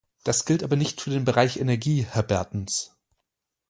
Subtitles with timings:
[0.23, 2.97] Das gilt aber nicht für den Bereich Energie, Herr Bertens.